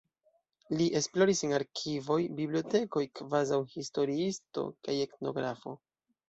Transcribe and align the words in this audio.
Li 0.77 0.85
esploris 0.99 1.41
en 1.47 1.53
arkivoj, 1.57 2.17
bibliotekoj 2.39 3.03
kvazaŭ 3.21 3.61
historiisto 3.75 4.65
kaj 4.89 4.97
etnografo. 5.05 5.77